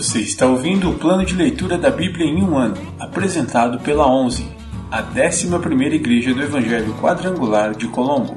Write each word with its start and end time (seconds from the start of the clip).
Você 0.00 0.20
está 0.20 0.46
ouvindo 0.46 0.88
o 0.88 0.94
plano 0.98 1.26
de 1.26 1.34
leitura 1.34 1.76
da 1.76 1.90
Bíblia 1.90 2.24
em 2.24 2.42
um 2.42 2.56
ano, 2.56 2.74
apresentado 2.98 3.78
pela 3.80 4.10
11, 4.10 4.50
a 4.90 5.02
11ª 5.02 5.92
Igreja 5.92 6.32
do 6.32 6.40
Evangelho 6.40 6.94
Quadrangular 6.94 7.74
de 7.76 7.86
Colombo. 7.86 8.34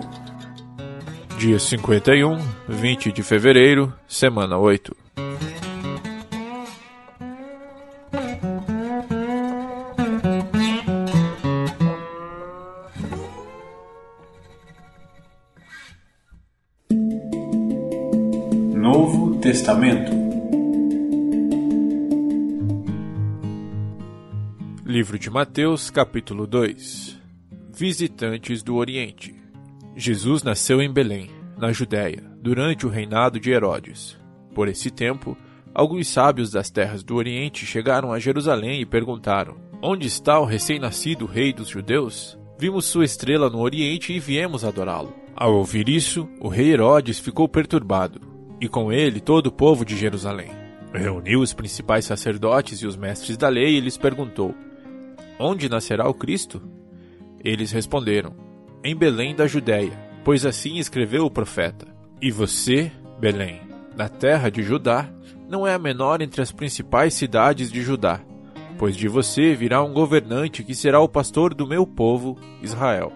Dia 1.38 1.58
51, 1.58 2.38
20 2.68 3.14
de 3.14 3.24
fevereiro, 3.24 3.94
semana 4.06 4.58
8. 4.58 4.94
Novo 18.76 19.38
Testamento 19.38 20.33
Livro 24.94 25.18
de 25.18 25.28
Mateus, 25.28 25.90
capítulo 25.90 26.46
2 26.46 27.20
Visitantes 27.76 28.62
do 28.62 28.76
Oriente 28.76 29.34
Jesus 29.96 30.44
nasceu 30.44 30.84
em 30.84 30.94
Belém, 30.94 31.32
na 31.58 31.72
Judéia, 31.72 32.22
durante 32.40 32.86
o 32.86 32.90
reinado 32.90 33.40
de 33.40 33.50
Herodes. 33.50 34.16
Por 34.54 34.68
esse 34.68 34.92
tempo, 34.92 35.36
alguns 35.74 36.08
sábios 36.08 36.52
das 36.52 36.70
terras 36.70 37.04
do 37.04 37.16
Oriente 37.16 37.66
chegaram 37.66 38.14
a 38.14 38.20
Jerusalém 38.20 38.82
e 38.82 38.86
perguntaram: 38.86 39.56
Onde 39.82 40.06
está 40.06 40.40
o 40.40 40.46
recém-nascido 40.46 41.26
rei 41.26 41.52
dos 41.52 41.70
judeus? 41.70 42.38
Vimos 42.60 42.86
sua 42.86 43.04
estrela 43.04 43.50
no 43.50 43.62
Oriente 43.62 44.14
e 44.14 44.20
viemos 44.20 44.64
adorá-lo. 44.64 45.12
Ao 45.36 45.56
ouvir 45.56 45.90
isso, 45.90 46.30
o 46.40 46.48
rei 46.48 46.72
Herodes 46.72 47.18
ficou 47.18 47.50
perturbado, 47.50 48.22
e 48.62 48.68
com 48.68 48.94
ele 48.94 49.20
todo 49.20 49.48
o 49.48 49.52
povo 49.52 49.84
de 49.84 49.98
Jerusalém. 49.98 50.52
Reuniu 50.94 51.40
os 51.40 51.52
principais 51.52 52.06
sacerdotes 52.06 52.78
e 52.84 52.86
os 52.86 52.96
mestres 52.96 53.36
da 53.36 53.50
lei 53.50 53.78
e 53.78 53.80
lhes 53.80 53.98
perguntou: 53.98 54.54
Onde 55.40 55.68
nascerá 55.68 56.08
o 56.08 56.14
Cristo? 56.14 56.62
Eles 57.44 57.72
responderam: 57.72 58.34
Em 58.84 58.96
Belém 58.96 59.36
da 59.36 59.48
Judéia, 59.48 59.98
pois 60.24 60.46
assim 60.46 60.78
escreveu 60.78 61.26
o 61.26 61.32
profeta. 61.32 61.88
E 62.22 62.32
você, 62.32 62.92
Belém, 63.20 63.62
na 63.96 64.08
terra 64.08 64.50
de 64.50 64.64
Judá, 64.64 65.10
não 65.50 65.68
é 65.68 65.74
a 65.74 65.80
menor 65.80 66.22
entre 66.22 66.42
as 66.42 66.52
principais 66.52 67.14
cidades 67.14 67.72
de 67.72 67.82
Judá, 67.82 68.22
pois 68.78 68.96
de 68.96 69.08
você 69.08 69.54
virá 69.54 69.84
um 69.84 69.94
governante 69.94 70.64
que 70.64 70.74
será 70.74 71.00
o 71.02 71.10
pastor 71.10 71.54
do 71.54 71.68
meu 71.68 71.86
povo, 71.86 72.38
Israel. 72.62 73.12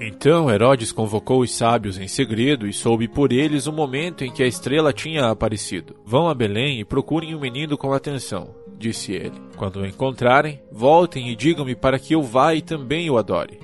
Então 0.00 0.50
Herodes 0.50 0.90
convocou 0.90 1.40
os 1.40 1.54
sábios 1.54 1.98
em 1.98 2.08
segredo 2.08 2.66
e 2.66 2.72
soube 2.72 3.06
por 3.06 3.32
eles 3.32 3.66
o 3.66 3.72
momento 3.72 4.24
em 4.24 4.32
que 4.32 4.42
a 4.42 4.46
estrela 4.46 4.92
tinha 4.92 5.26
aparecido. 5.26 5.96
Vão 6.04 6.28
a 6.28 6.34
Belém 6.34 6.80
e 6.80 6.84
procurem 6.84 7.34
o 7.34 7.40
menino 7.40 7.76
com 7.76 7.92
atenção 7.92 8.61
disse 8.82 9.12
ele. 9.12 9.40
Quando 9.56 9.76
o 9.76 9.86
encontrarem, 9.86 10.60
voltem 10.70 11.30
e 11.30 11.36
digam-me 11.36 11.76
para 11.76 11.98
que 11.98 12.14
eu 12.14 12.22
vá 12.22 12.54
e 12.54 12.60
também 12.60 13.08
o 13.08 13.16
adore. 13.16 13.60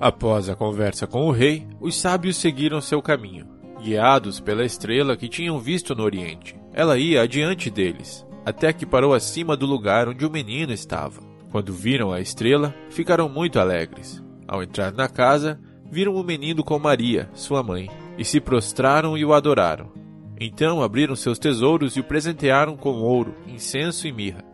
Após 0.00 0.48
a 0.48 0.56
conversa 0.56 1.06
com 1.06 1.26
o 1.26 1.30
rei, 1.30 1.66
os 1.80 1.96
sábios 1.96 2.36
seguiram 2.36 2.80
seu 2.80 3.02
caminho, 3.02 3.46
guiados 3.82 4.40
pela 4.40 4.64
estrela 4.64 5.16
que 5.16 5.28
tinham 5.28 5.58
visto 5.58 5.94
no 5.94 6.02
oriente. 6.02 6.56
Ela 6.72 6.96
ia 6.96 7.22
adiante 7.22 7.68
deles, 7.68 8.26
até 8.46 8.72
que 8.72 8.86
parou 8.86 9.12
acima 9.12 9.56
do 9.56 9.66
lugar 9.66 10.08
onde 10.08 10.24
o 10.24 10.30
menino 10.30 10.72
estava. 10.72 11.20
Quando 11.50 11.72
viram 11.72 12.12
a 12.12 12.20
estrela, 12.20 12.74
ficaram 12.88 13.28
muito 13.28 13.58
alegres. 13.58 14.22
Ao 14.46 14.62
entrar 14.62 14.92
na 14.92 15.08
casa, 15.08 15.60
viram 15.90 16.14
o 16.14 16.24
menino 16.24 16.64
com 16.64 16.78
Maria, 16.78 17.28
sua 17.34 17.62
mãe, 17.62 17.90
e 18.16 18.24
se 18.24 18.40
prostraram 18.40 19.16
e 19.16 19.24
o 19.24 19.34
adoraram. 19.34 19.90
Então 20.40 20.82
abriram 20.82 21.16
seus 21.16 21.38
tesouros 21.38 21.96
e 21.96 22.00
o 22.00 22.04
presentearam 22.04 22.76
com 22.76 23.00
ouro, 23.00 23.34
incenso 23.46 24.06
e 24.06 24.12
mirra. 24.12 24.44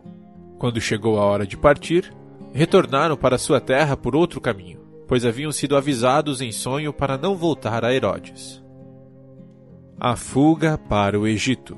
Quando 0.57 0.81
chegou 0.81 1.19
a 1.19 1.25
hora 1.25 1.45
de 1.45 1.55
partir, 1.55 2.11
retornaram 2.53 3.15
para 3.15 3.37
sua 3.37 3.61
terra 3.61 3.95
por 3.95 4.15
outro 4.15 4.41
caminho, 4.41 4.79
pois 5.07 5.25
haviam 5.25 5.51
sido 5.51 5.77
avisados 5.77 6.41
em 6.41 6.51
sonho 6.51 6.91
para 6.91 7.17
não 7.17 7.35
voltar 7.35 7.85
a 7.85 7.93
Herodes. 7.93 8.63
A 9.99 10.15
fuga 10.15 10.77
para 10.77 11.19
o 11.19 11.27
Egito. 11.27 11.77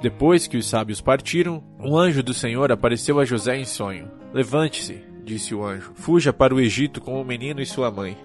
Depois 0.00 0.46
que 0.46 0.56
os 0.56 0.66
sábios 0.66 1.00
partiram, 1.00 1.62
um 1.78 1.98
anjo 1.98 2.22
do 2.22 2.32
Senhor 2.32 2.72
apareceu 2.72 3.20
a 3.20 3.24
José 3.24 3.58
em 3.58 3.64
sonho. 3.64 4.10
Levante-se, 4.32 5.02
disse 5.22 5.54
o 5.54 5.64
anjo, 5.64 5.92
fuja 5.94 6.32
para 6.32 6.54
o 6.54 6.60
Egito 6.60 7.00
com 7.00 7.20
o 7.20 7.24
menino 7.24 7.60
e 7.60 7.66
sua 7.66 7.90
mãe. 7.90 8.16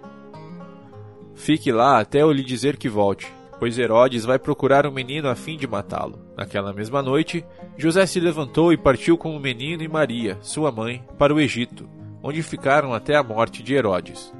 Fique 1.35 1.71
lá 1.71 1.99
até 1.99 2.21
eu 2.21 2.31
lhe 2.31 2.43
dizer 2.43 2.77
que 2.77 2.87
volte 2.87 3.27
pois 3.63 3.79
Herodes 3.79 4.25
vai 4.25 4.37
procurar 4.37 4.85
o 4.85 4.91
menino 4.91 5.29
a 5.29 5.35
fim 5.35 5.55
de 5.55 5.65
matá-lo. 5.65 6.19
Naquela 6.35 6.73
mesma 6.73 7.01
noite, 7.01 7.45
José 7.77 8.05
se 8.05 8.19
levantou 8.19 8.73
e 8.73 8.77
partiu 8.77 9.17
com 9.17 9.33
o 9.33 9.39
menino 9.39 9.81
e 9.81 9.87
Maria, 9.87 10.37
sua 10.41 10.69
mãe, 10.69 11.01
para 11.17 11.33
o 11.33 11.39
Egito, 11.39 11.87
onde 12.21 12.43
ficaram 12.43 12.93
até 12.93 13.15
a 13.15 13.23
morte 13.23 13.63
de 13.63 13.73
Herodes. 13.73 14.33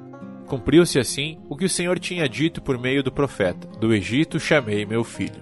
Cumpriu-se 0.45 0.99
assim 0.99 1.39
o 1.47 1.55
que 1.55 1.63
o 1.63 1.69
Senhor 1.69 1.99
tinha 1.99 2.27
dito 2.27 2.61
por 2.61 2.77
meio 2.77 3.01
do 3.01 3.13
profeta: 3.13 3.65
Do 3.79 3.93
Egito 3.93 4.41
chamei 4.41 4.85
meu 4.85 5.05
filho. 5.05 5.41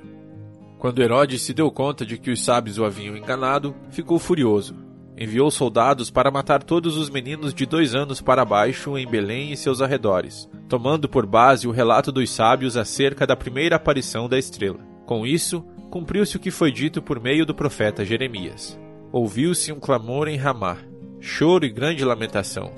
Quando 0.78 1.02
Herodes 1.02 1.42
se 1.42 1.52
deu 1.52 1.72
conta 1.72 2.06
de 2.06 2.20
que 2.20 2.30
os 2.30 2.46
sábios 2.46 2.78
o 2.78 2.86
haviam 2.86 3.18
enganado, 3.18 3.74
ficou 3.90 4.20
furioso. 4.20 4.76
Enviou 5.22 5.52
soldados 5.52 6.10
para 6.10 6.32
matar 6.32 6.64
todos 6.64 6.98
os 6.98 7.08
meninos 7.08 7.54
de 7.54 7.64
dois 7.64 7.94
anos 7.94 8.20
para 8.20 8.44
baixo 8.44 8.98
em 8.98 9.06
Belém 9.06 9.52
e 9.52 9.56
seus 9.56 9.80
arredores, 9.80 10.50
tomando 10.68 11.08
por 11.08 11.28
base 11.28 11.68
o 11.68 11.72
relato 11.72 12.12
dos 12.12 12.28
sábios 12.32 12.76
acerca 12.76 13.28
da 13.28 13.36
primeira 13.36 13.76
aparição 13.76 14.28
da 14.28 14.40
estrela. 14.40 14.80
Com 15.06 15.24
isso, 15.24 15.64
cumpriu-se 15.92 16.38
o 16.38 16.40
que 16.40 16.50
foi 16.50 16.72
dito 16.72 17.04
por 17.04 17.20
meio 17.20 17.46
do 17.46 17.54
profeta 17.54 18.04
Jeremias. 18.04 18.80
Ouviu-se 19.12 19.72
um 19.72 19.80
clamor 19.80 20.28
em 20.28 20.38
Ramá, 20.38 20.78
choro 21.20 21.66
e 21.66 21.70
grande 21.70 22.04
lamentação. 22.04 22.74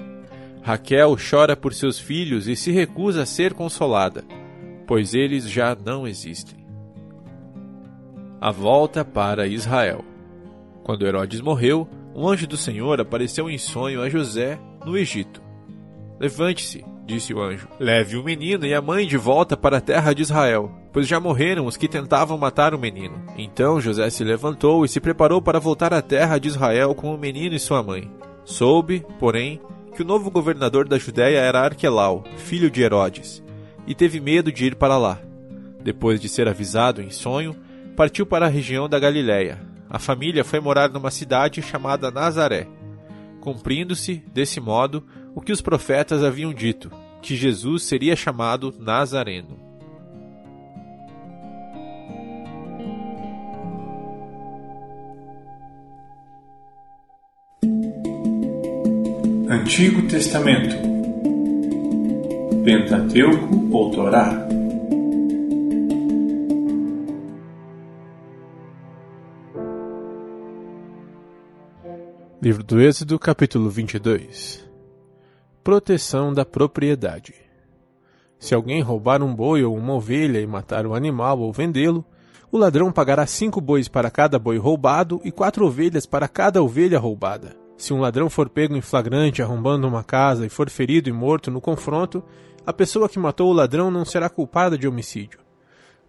Raquel 0.62 1.16
chora 1.16 1.56
por 1.56 1.74
seus 1.74 1.98
filhos 1.98 2.50
e 2.50 2.58
se 2.58 2.74
recusa 2.74 3.22
a 3.22 3.26
ser 3.26 3.54
consolada, 3.54 4.26
pois 4.86 5.14
eles 5.14 5.50
já 5.50 5.74
não 5.74 6.06
existem. 6.06 6.68
A 8.42 8.52
volta 8.52 9.06
para 9.06 9.48
Israel. 9.48 10.04
Quando 10.84 11.08
Herodes 11.08 11.40
morreu, 11.40 11.88
um 12.16 12.28
anjo 12.28 12.48
do 12.48 12.58
Senhor 12.58 13.00
apareceu 13.02 13.50
em 13.50 13.58
sonho 13.58 14.02
a 14.02 14.10
José 14.10 14.60
no 14.86 14.98
Egito. 14.98 15.42
Levante-se, 16.20 16.86
disse 17.06 17.34
o 17.34 17.42
anjo. 17.42 17.68
Leve 17.80 18.18
o 18.18 18.24
menino 18.24 18.66
e 18.66 18.74
a 18.74 18.82
mãe 18.82 19.06
de 19.08 19.18
volta 19.18 19.58
para 19.58 19.78
a 19.78 19.82
terra 19.82 20.14
de 20.14 20.22
Israel, 20.22 20.72
pois 20.92 21.08
já 21.08 21.20
morreram 21.20 21.66
os 21.66 21.76
que 21.76 21.88
tentavam 21.88 22.38
matar 22.38 22.74
o 22.74 22.80
menino. 22.80 23.22
Então 23.38 23.82
José 23.82 24.10
se 24.10 24.24
levantou 24.24 24.86
e 24.86 24.90
se 24.90 25.00
preparou 25.00 25.42
para 25.42 25.60
voltar 25.60 25.94
à 25.94 26.02
terra 26.02 26.38
de 26.38 26.48
Israel 26.48 26.94
com 26.94 27.14
o 27.14 27.18
menino 27.18 27.56
e 27.56 27.60
sua 27.60 27.82
mãe. 27.82 28.10
Soube, 28.46 29.06
porém, 29.20 29.60
que 29.96 30.02
o 30.02 30.06
novo 30.06 30.30
governador 30.30 30.88
da 30.88 30.98
Judéia 30.98 31.40
era 31.40 31.62
Arquelau, 31.62 32.24
filho 32.38 32.70
de 32.70 32.82
Herodes, 32.82 33.44
e 33.88 33.94
teve 33.94 34.20
medo 34.20 34.52
de 34.52 34.66
ir 34.66 34.76
para 34.76 34.98
lá. 34.98 35.20
Depois 35.82 36.20
de 36.20 36.30
ser 36.30 36.48
avisado 36.48 37.02
em 37.02 37.10
sonho, 37.10 37.56
partiu 37.96 38.26
para 38.26 38.46
a 38.46 38.50
região 38.50 38.88
da 38.88 39.00
Galiléia. 39.00 39.73
A 39.94 40.00
família 40.00 40.44
foi 40.44 40.60
morar 40.60 40.90
numa 40.90 41.12
cidade 41.12 41.62
chamada 41.62 42.10
Nazaré, 42.10 42.68
cumprindo-se, 43.40 44.24
desse 44.34 44.60
modo, 44.60 45.06
o 45.36 45.40
que 45.40 45.52
os 45.52 45.62
profetas 45.62 46.24
haviam 46.24 46.52
dito, 46.52 46.92
que 47.22 47.36
Jesus 47.36 47.84
seria 47.84 48.16
chamado 48.16 48.74
Nazareno. 48.80 49.60
Antigo 59.48 60.08
Testamento 60.08 60.76
Pentateuco 62.66 63.70
ou 63.72 63.92
Torá 63.92 64.43
Livro 72.44 72.62
do 72.62 72.82
Êxodo, 72.82 73.18
capítulo 73.18 73.70
22 73.70 74.70
Proteção 75.64 76.34
da 76.34 76.44
propriedade. 76.44 77.34
Se 78.38 78.54
alguém 78.54 78.82
roubar 78.82 79.24
um 79.24 79.34
boi 79.34 79.64
ou 79.64 79.74
uma 79.78 79.94
ovelha 79.94 80.42
e 80.42 80.46
matar 80.46 80.86
o 80.86 80.94
animal 80.94 81.40
ou 81.40 81.54
vendê-lo, 81.54 82.04
o 82.52 82.58
ladrão 82.58 82.92
pagará 82.92 83.26
cinco 83.26 83.62
bois 83.62 83.88
para 83.88 84.12
cada 84.12 84.38
boi 84.38 84.58
roubado 84.58 85.22
e 85.24 85.32
quatro 85.32 85.66
ovelhas 85.66 86.06
para 86.06 86.28
cada 86.28 86.62
ovelha 86.62 87.00
roubada. 87.00 87.56
Se 87.78 87.94
um 87.94 88.02
ladrão 88.02 88.30
for 88.30 88.50
pego 88.50 88.76
em 88.76 88.82
flagrante 88.82 89.42
arrombando 89.42 89.88
uma 89.88 90.04
casa 90.04 90.46
e 90.46 90.50
for 90.50 90.70
ferido 90.70 91.08
e 91.08 91.14
morto 91.14 91.50
no 91.50 91.62
confronto, 91.62 92.22
a 92.66 92.74
pessoa 92.74 93.08
que 93.08 93.18
matou 93.18 93.52
o 93.52 93.54
ladrão 93.54 93.90
não 93.90 94.04
será 94.04 94.28
culpada 94.28 94.78
de 94.78 94.86
homicídio. 94.86 95.40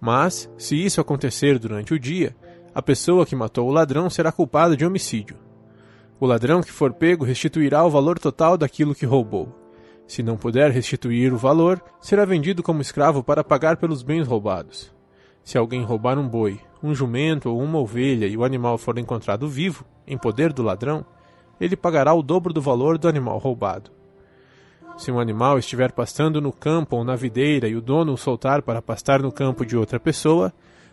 Mas, 0.01 0.51
se 0.59 0.75
isso 0.75 1.01
acontecer 1.01 1.61
durante 1.61 1.95
o 1.95 1.99
dia, 2.01 2.35
a 2.75 2.83
pessoa 2.83 3.25
que 3.25 3.37
matou 3.37 3.69
o 3.69 3.73
ladrão 3.73 4.11
será 4.11 4.33
culpada 4.33 4.77
de 4.77 4.85
homicídio. 4.85 5.37
O 6.21 6.27
ladrão 6.27 6.63
que 6.63 6.71
for 6.71 6.93
pego 6.93 7.25
restituirá 7.25 7.85
o 7.85 7.91
valor 7.91 8.19
total 8.19 8.57
daquilo 8.57 8.95
que 8.95 9.05
roubou. 9.05 9.49
Se 10.07 10.23
não 10.23 10.37
puder 10.37 10.71
restituir 10.71 11.33
o 11.33 11.39
valor, 11.39 11.83
será 12.01 12.25
vendido 12.25 12.63
como 12.63 12.81
escravo 12.81 13.23
para 13.23 13.43
pagar 13.43 13.77
pelos 13.77 14.03
bens 14.03 14.27
roubados. 14.27 14.95
Se 15.43 15.59
alguém 15.59 15.83
roubar 15.83 16.19
um 16.19 16.29
boi, 16.29 16.61
um 16.83 16.95
jumento 16.95 17.51
ou 17.51 17.61
uma 17.61 17.79
ovelha 17.79 18.27
e 18.27 18.37
o 18.37 18.45
animal 18.45 18.79
for 18.79 18.99
encontrado 18.99 19.49
vivo, 19.49 19.85
em 20.07 20.17
poder 20.17 20.53
do 20.53 20.63
ladrão, 20.63 21.05
ele 21.61 21.77
pagará 21.77 22.15
o 22.15 22.23
dobro 22.23 22.53
do 22.53 22.63
valor 22.63 22.97
do 22.97 23.09
animal 23.09 23.39
roubado. 23.39 23.91
Se 24.97 25.11
um 25.11 25.19
animal 25.19 25.59
estiver 25.59 25.91
pastando 25.93 26.41
no 26.41 26.53
campo 26.53 26.97
ou 26.97 27.05
na 27.05 27.17
videira 27.17 27.69
e 27.69 27.75
o 27.75 27.81
dono 27.81 28.13
o 28.13 28.17
soltar 28.17 28.63
para 28.63 28.81
pastar 28.81 29.21
no 29.21 29.33
campo 29.33 29.67
de 29.67 29.77
outra 29.77 29.99
pessoa, 29.99 30.53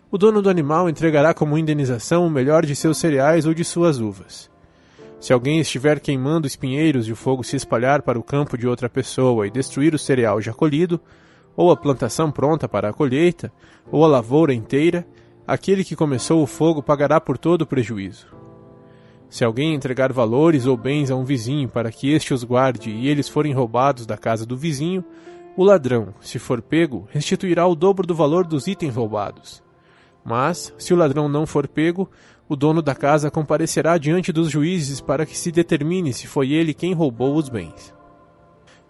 o 0.09 0.17
dono 0.17 0.41
do 0.41 0.49
animal 0.49 0.89
entregará 0.89 1.33
como 1.33 1.57
indenização 1.57 2.25
o 2.25 2.29
melhor 2.29 2.65
de 2.65 2.75
seus 2.75 2.97
cereais 2.97 3.45
ou 3.45 3.53
de 3.53 3.63
suas 3.63 3.99
uvas. 3.99 4.50
Se 5.21 5.31
alguém 5.31 5.59
estiver 5.59 5.99
queimando 5.99 6.47
espinheiros 6.47 7.07
e 7.07 7.11
o 7.11 7.15
fogo 7.15 7.43
se 7.43 7.55
espalhar 7.55 8.01
para 8.01 8.17
o 8.17 8.23
campo 8.23 8.57
de 8.57 8.67
outra 8.67 8.89
pessoa 8.89 9.45
e 9.45 9.51
destruir 9.51 9.93
o 9.93 9.99
cereal 9.99 10.41
já 10.41 10.51
colhido, 10.51 10.99
ou 11.55 11.69
a 11.69 11.77
plantação 11.77 12.31
pronta 12.31 12.67
para 12.67 12.89
a 12.89 12.93
colheita, 12.93 13.53
ou 13.91 14.03
a 14.03 14.07
lavoura 14.07 14.51
inteira, 14.51 15.05
aquele 15.45 15.83
que 15.83 15.95
começou 15.95 16.41
o 16.41 16.47
fogo 16.47 16.81
pagará 16.81 17.21
por 17.21 17.37
todo 17.37 17.61
o 17.61 17.67
prejuízo. 17.67 18.25
Se 19.29 19.45
alguém 19.45 19.75
entregar 19.75 20.11
valores 20.11 20.65
ou 20.65 20.75
bens 20.75 21.11
a 21.11 21.15
um 21.15 21.23
vizinho 21.23 21.69
para 21.69 21.91
que 21.91 22.11
este 22.11 22.33
os 22.33 22.43
guarde 22.43 22.89
e 22.89 23.07
eles 23.07 23.29
forem 23.29 23.53
roubados 23.53 24.07
da 24.07 24.17
casa 24.17 24.43
do 24.43 24.57
vizinho, 24.57 25.05
o 25.55 25.63
ladrão, 25.63 26.15
se 26.19 26.39
for 26.39 26.63
pego, 26.63 27.07
restituirá 27.11 27.67
o 27.67 27.75
dobro 27.75 28.07
do 28.07 28.15
valor 28.15 28.43
dos 28.43 28.65
itens 28.65 28.95
roubados. 28.95 29.61
Mas, 30.23 30.73
se 30.77 30.93
o 30.93 30.97
ladrão 30.97 31.27
não 31.27 31.45
for 31.45 31.67
pego, 31.67 32.09
o 32.47 32.55
dono 32.55 32.81
da 32.81 32.93
casa 32.93 33.31
comparecerá 33.31 33.97
diante 33.97 34.31
dos 34.31 34.49
juízes 34.49 34.99
para 34.99 35.25
que 35.25 35.37
se 35.37 35.51
determine 35.51 36.13
se 36.13 36.27
foi 36.27 36.51
ele 36.51 36.73
quem 36.73 36.93
roubou 36.93 37.35
os 37.35 37.49
bens. 37.49 37.93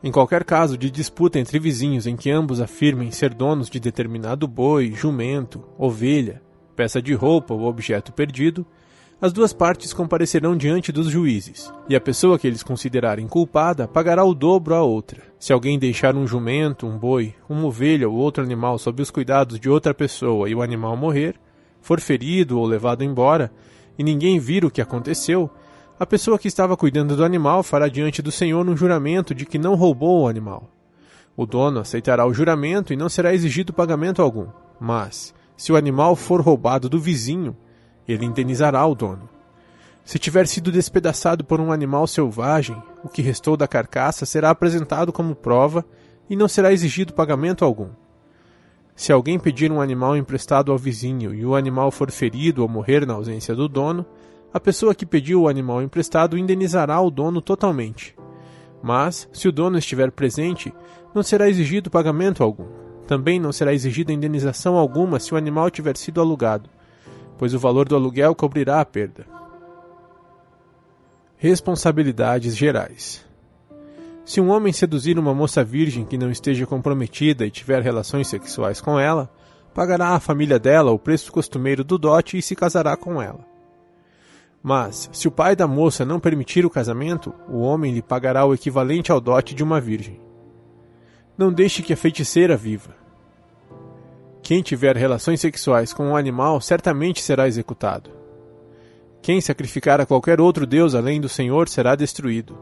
Em 0.04 0.12
qualquer 0.12 0.44
caso 0.44 0.78
de 0.78 0.90
disputa 0.90 1.38
entre 1.38 1.60
vizinhos 1.60 2.08
em 2.08 2.16
que 2.16 2.32
ambos 2.32 2.60
afirmem 2.60 3.12
ser 3.12 3.34
donos 3.34 3.70
de 3.70 3.80
determinado 3.80 4.48
boi, 4.48 4.92
jumento, 4.94 5.64
ovelha, 5.78 6.42
peça 6.76 7.00
de 7.00 7.14
roupa 7.14 7.54
ou 7.54 7.66
objeto 7.66 8.12
perdido, 8.12 8.66
as 9.22 9.32
duas 9.32 9.54
partes 9.54 9.94
comparecerão 9.94 10.58
diante 10.58 10.92
dos 10.92 11.08
juízes, 11.08 11.72
e 11.88 11.96
a 11.96 12.02
pessoa 12.02 12.40
que 12.40 12.48
eles 12.48 12.64
considerarem 12.64 13.28
culpada 13.28 13.88
pagará 13.88 14.26
o 14.26 14.34
dobro 14.34 14.74
à 14.74 14.82
outra. 14.82 15.22
Se 15.38 15.54
alguém 15.54 15.78
deixar 15.78 16.16
um 16.16 16.26
jumento, 16.26 16.88
um 16.88 16.98
boi, 16.98 17.36
uma 17.48 17.68
ovelha 17.68 18.10
ou 18.10 18.16
outro 18.16 18.44
animal 18.44 18.80
sob 18.80 19.00
os 19.00 19.12
cuidados 19.12 19.60
de 19.60 19.70
outra 19.70 19.94
pessoa 19.94 20.50
e 20.50 20.56
o 20.56 20.62
animal 20.64 20.98
morrer, 20.98 21.36
for 21.80 22.00
ferido 22.00 22.58
ou 22.58 22.66
levado 22.66 23.04
embora, 23.04 23.52
e 23.96 24.04
ninguém 24.04 24.40
vir 24.40 24.66
o 24.66 24.72
que 24.72 24.82
aconteceu, 24.82 25.52
a 26.00 26.06
pessoa 26.06 26.40
que 26.40 26.48
estava 26.48 26.76
cuidando 26.76 27.16
do 27.16 27.24
animal 27.24 27.62
fará 27.62 27.88
diante 27.88 28.24
do 28.24 28.32
Senhor 28.32 28.68
um 28.68 28.76
juramento 28.76 29.36
de 29.36 29.46
que 29.46 29.60
não 29.60 29.76
roubou 29.76 30.24
o 30.24 30.28
animal. 30.28 30.68
O 31.38 31.46
dono 31.46 31.80
aceitará 31.80 32.26
o 32.26 32.34
juramento 32.34 32.92
e 32.92 32.98
não 32.98 33.08
será 33.08 33.36
exigido 33.36 33.72
pagamento 33.72 34.20
algum. 34.20 34.48
Mas, 34.80 35.32
se 35.56 35.72
o 35.72 35.76
animal 35.76 36.16
for 36.16 36.42
roubado 36.42 36.90
do 36.90 37.00
vizinho, 37.00 37.56
ele 38.12 38.26
indenizará 38.26 38.86
o 38.86 38.94
dono. 38.96 39.30
Se 40.04 40.20
tiver 40.20 40.48
sido 40.48 40.72
despedaçado 40.72 41.44
por 41.44 41.60
um 41.60 41.72
animal 41.72 42.08
selvagem, 42.08 42.82
o 43.04 43.10
que 43.10 43.22
restou 43.22 43.56
da 43.56 43.68
carcaça 43.68 44.26
será 44.26 44.50
apresentado 44.50 45.14
como 45.14 45.36
prova 45.36 45.86
e 46.30 46.36
não 46.36 46.48
será 46.48 46.74
exigido 46.74 47.14
pagamento 47.14 47.64
algum. 47.64 47.90
Se 48.96 49.12
alguém 49.12 49.40
pedir 49.40 49.72
um 49.72 49.80
animal 49.80 50.18
emprestado 50.18 50.72
ao 50.72 50.78
vizinho 50.78 51.34
e 51.34 51.46
o 51.46 51.56
animal 51.56 51.92
for 51.92 52.12
ferido 52.12 52.62
ou 52.62 52.68
morrer 52.68 53.06
na 53.06 53.14
ausência 53.14 53.56
do 53.56 53.68
dono, 53.68 54.06
a 54.54 54.60
pessoa 54.60 54.94
que 54.94 55.06
pediu 55.06 55.44
o 55.44 55.48
animal 55.48 55.82
emprestado 55.82 56.38
indenizará 56.38 57.00
o 57.00 57.10
dono 57.10 57.42
totalmente. 57.42 58.16
Mas, 58.84 59.30
se 59.32 59.48
o 59.48 59.52
dono 59.52 59.78
estiver 59.78 60.12
presente, 60.12 60.74
não 61.14 61.24
será 61.24 61.48
exigido 61.48 61.90
pagamento 61.90 62.44
algum. 62.44 62.66
Também 63.08 63.40
não 63.40 63.52
será 63.52 63.74
exigida 63.74 64.12
indenização 64.12 64.76
alguma 64.76 65.20
se 65.20 65.34
o 65.34 65.38
animal 65.38 65.70
tiver 65.70 65.96
sido 65.96 66.20
alugado 66.20 66.70
pois 67.42 67.56
o 67.56 67.60
valor 67.60 67.90
do 67.90 67.96
aluguel 67.96 68.36
cobrirá 68.36 68.80
a 68.80 68.86
perda. 68.86 69.26
Responsabilidades 71.38 72.56
gerais. 72.56 73.26
Se 74.24 74.40
um 74.40 74.52
homem 74.52 74.72
seduzir 74.72 75.18
uma 75.18 75.34
moça 75.34 75.64
virgem 75.64 76.06
que 76.06 76.20
não 76.20 76.30
esteja 76.30 76.68
comprometida 76.68 77.44
e 77.44 77.50
tiver 77.50 77.82
relações 77.82 78.28
sexuais 78.28 78.80
com 78.80 79.00
ela, 79.00 79.28
pagará 79.74 80.10
à 80.10 80.20
família 80.20 80.60
dela 80.60 80.92
o 80.92 81.00
preço 81.00 81.32
costumeiro 81.32 81.84
do 81.84 81.98
dote 81.98 82.38
e 82.38 82.44
se 82.44 82.56
casará 82.56 82.96
com 82.96 83.20
ela. 83.20 83.44
Mas, 84.62 85.10
se 85.12 85.28
o 85.28 85.32
pai 85.32 85.56
da 85.56 85.66
moça 85.66 86.06
não 86.06 86.20
permitir 86.20 86.64
o 86.64 86.70
casamento, 86.70 87.34
o 87.50 87.62
homem 87.62 87.92
lhe 87.92 88.04
pagará 88.04 88.46
o 88.46 88.54
equivalente 88.54 89.12
ao 89.12 89.20
dote 89.20 89.56
de 89.56 89.64
uma 89.64 89.82
virgem. 89.82 90.22
Não 91.36 91.52
deixe 91.52 91.82
que 91.82 91.92
a 91.92 91.98
feiticeira 91.98 92.56
viva. 92.56 93.01
Quem 94.42 94.62
tiver 94.62 94.98
relações 94.98 95.40
sexuais 95.40 95.94
com 95.94 96.08
um 96.08 96.16
animal 96.16 96.60
certamente 96.60 97.22
será 97.22 97.48
executado. 97.48 98.10
Quem 99.22 99.40
sacrificar 99.40 100.02
a 100.02 100.06
qualquer 100.06 100.42
outro 100.42 100.66
deus 100.66 100.96
além 100.96 101.22
do 101.22 101.30
Senhor 101.30 101.70
será 101.70 101.96
destruído. 101.96 102.58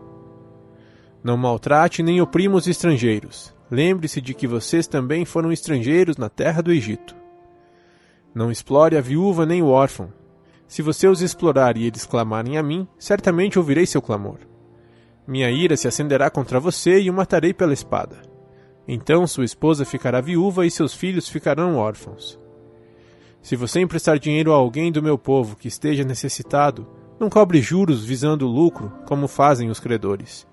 Não 1.23 1.37
maltrate 1.37 2.03
nem 2.03 2.21
oprima 2.21 2.55
os 2.55 2.67
estrangeiros. 2.67 3.53
Lembre-se 3.71 4.19
de 4.19 4.33
que 4.33 4.47
vocês 4.47 4.87
também 4.87 5.25
foram 5.25 5.51
estrangeiros 5.51 6.17
na 6.17 6.27
terra 6.27 6.61
do 6.61 6.71
Egito. 6.71 7.15
Não 8.33 8.51
explore 8.51 8.97
a 8.97 9.01
viúva 9.01 9.45
nem 9.45 9.61
o 9.61 9.67
órfão. 9.67 10.11
Se 10.67 10.81
você 10.81 11.07
os 11.07 11.21
explorar 11.21 11.77
e 11.77 11.85
eles 11.85 12.05
clamarem 12.05 12.57
a 12.57 12.63
mim, 12.63 12.87
certamente 12.97 13.57
ouvirei 13.57 13.85
seu 13.85 14.01
clamor. 14.01 14.39
Minha 15.25 15.49
ira 15.49 15.77
se 15.77 15.87
acenderá 15.87 16.29
contra 16.29 16.59
você 16.59 16.99
e 16.99 17.09
o 17.09 17.13
matarei 17.13 17.53
pela 17.53 17.73
espada. 17.73 18.28
Então 18.91 19.27
sua 19.27 19.45
esposa 19.45 19.85
ficará 19.85 20.19
viúva 20.19 20.65
e 20.65 20.71
seus 20.71 20.95
filhos 20.95 21.29
ficarão 21.29 21.77
órfãos. 21.77 22.39
Se 23.39 23.55
você 23.55 23.79
emprestar 23.79 24.17
dinheiro 24.17 24.51
a 24.51 24.55
alguém 24.55 24.91
do 24.91 25.03
meu 25.03 25.15
povo 25.15 25.55
que 25.55 25.67
esteja 25.67 26.03
necessitado, 26.03 26.87
não 27.19 27.29
cobre 27.29 27.61
juros 27.61 28.03
visando 28.03 28.47
lucro, 28.47 28.91
como 29.05 29.27
fazem 29.27 29.69
os 29.69 29.79
credores. 29.79 30.47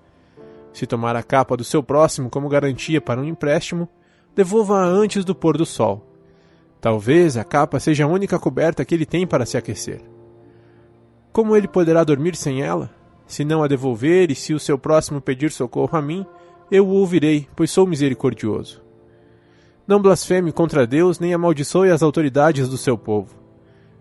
Se 0.71 0.85
tomar 0.85 1.15
a 1.15 1.23
capa 1.23 1.57
do 1.57 1.63
seu 1.63 1.81
próximo 1.81 2.29
como 2.29 2.47
garantia 2.47 3.01
para 3.01 3.19
um 3.19 3.23
empréstimo, 3.23 3.89
devolva-a 4.35 4.85
antes 4.85 5.25
do 5.25 5.33
pôr 5.33 5.57
do 5.57 5.65
sol. 5.65 6.05
Talvez 6.79 7.37
a 7.37 7.43
capa 7.43 7.79
seja 7.79 8.03
a 8.03 8.07
única 8.07 8.37
coberta 8.37 8.85
que 8.85 8.93
ele 8.93 9.07
tem 9.07 9.25
para 9.25 9.47
se 9.47 9.57
aquecer. 9.57 9.99
Como 11.33 11.55
ele 11.55 11.67
poderá 11.67 12.03
dormir 12.03 12.35
sem 12.35 12.61
ela? 12.61 12.91
Se 13.25 13.43
não 13.43 13.63
a 13.63 13.67
devolver 13.67 14.29
e 14.29 14.35
se 14.35 14.53
o 14.53 14.59
seu 14.59 14.77
próximo 14.77 15.19
pedir 15.19 15.51
socorro 15.51 15.97
a 15.97 16.01
mim, 16.03 16.23
eu 16.69 16.87
o 16.87 16.91
ouvirei, 16.91 17.47
pois 17.55 17.71
sou 17.71 17.87
misericordioso. 17.87 18.81
Não 19.87 20.01
blasfeme 20.01 20.51
contra 20.51 20.85
Deus, 20.85 21.19
nem 21.19 21.33
amaldiçoe 21.33 21.89
as 21.89 22.03
autoridades 22.03 22.67
do 22.67 22.77
seu 22.77 22.97
povo. 22.97 23.35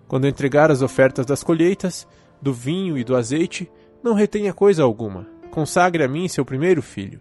Quando 0.08 0.26
entregar 0.26 0.70
as 0.70 0.82
ofertas 0.82 1.24
das 1.24 1.44
colheitas, 1.44 2.06
do 2.40 2.52
vinho 2.52 2.98
e 2.98 3.04
do 3.04 3.16
azeite, 3.16 3.70
não 4.02 4.14
retenha 4.14 4.52
coisa 4.52 4.82
alguma. 4.82 5.26
Consagre 5.50 6.02
a 6.02 6.08
mim 6.08 6.28
seu 6.28 6.44
primeiro 6.44 6.82
filho. 6.82 7.20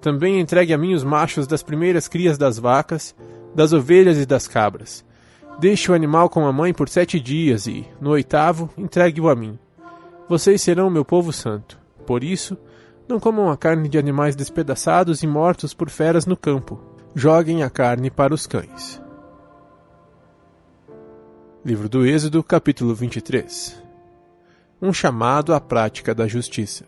Também 0.00 0.38
entregue 0.38 0.74
a 0.74 0.78
mim 0.78 0.92
os 0.92 1.02
machos 1.02 1.46
das 1.46 1.62
primeiras 1.62 2.08
crias 2.08 2.36
das 2.36 2.58
vacas, 2.58 3.16
das 3.54 3.72
ovelhas 3.72 4.18
e 4.18 4.26
das 4.26 4.46
cabras. 4.46 5.04
Deixe 5.58 5.90
o 5.90 5.94
animal 5.94 6.28
com 6.28 6.46
a 6.46 6.52
mãe 6.52 6.74
por 6.74 6.88
sete 6.88 7.18
dias 7.18 7.66
e, 7.66 7.86
no 8.00 8.10
oitavo, 8.10 8.68
entregue-o 8.76 9.30
a 9.30 9.34
mim. 9.34 9.58
Vocês 10.28 10.60
serão 10.60 10.90
meu 10.90 11.04
povo 11.04 11.32
santo. 11.32 11.78
Por 12.06 12.22
isso, 12.22 12.56
não 13.08 13.20
comam 13.20 13.50
a 13.50 13.56
carne 13.56 13.88
de 13.88 13.98
animais 13.98 14.34
despedaçados 14.34 15.22
e 15.22 15.26
mortos 15.26 15.74
por 15.74 15.90
feras 15.90 16.26
no 16.26 16.36
campo. 16.36 16.80
Joguem 17.14 17.62
a 17.62 17.70
carne 17.70 18.10
para 18.10 18.34
os 18.34 18.46
cães. 18.46 19.00
Livro 21.64 21.88
do 21.88 22.04
Êxodo, 22.04 22.42
capítulo 22.42 22.94
23 22.94 23.82
Um 24.80 24.92
chamado 24.92 25.54
à 25.54 25.60
prática 25.60 26.14
da 26.14 26.26
justiça. 26.26 26.84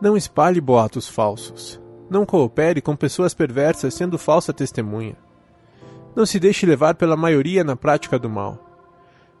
Não 0.00 0.16
espalhe 0.16 0.60
boatos 0.60 1.08
falsos. 1.08 1.80
Não 2.10 2.26
coopere 2.26 2.82
com 2.82 2.96
pessoas 2.96 3.32
perversas 3.32 3.94
sendo 3.94 4.18
falsa 4.18 4.52
testemunha. 4.52 5.16
Não 6.14 6.26
se 6.26 6.38
deixe 6.38 6.66
levar 6.66 6.94
pela 6.94 7.16
maioria 7.16 7.64
na 7.64 7.76
prática 7.76 8.18
do 8.18 8.28
mal. 8.28 8.58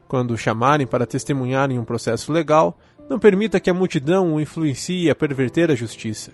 Quando 0.08 0.32
o 0.32 0.38
chamarem 0.38 0.86
para 0.86 1.06
testemunhar 1.06 1.70
em 1.70 1.78
um 1.78 1.84
processo 1.84 2.32
legal, 2.32 2.78
não 3.08 3.18
permita 3.18 3.60
que 3.60 3.70
a 3.70 3.74
multidão 3.74 4.34
o 4.34 4.40
influencie 4.40 5.10
a 5.10 5.14
perverter 5.14 5.70
a 5.70 5.74
justiça, 5.74 6.32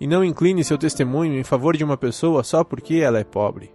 e 0.00 0.06
não 0.06 0.24
incline 0.24 0.62
seu 0.64 0.78
testemunho 0.78 1.38
em 1.38 1.44
favor 1.44 1.76
de 1.76 1.84
uma 1.84 1.96
pessoa 1.96 2.42
só 2.42 2.62
porque 2.64 2.96
ela 2.96 3.18
é 3.18 3.24
pobre. 3.24 3.72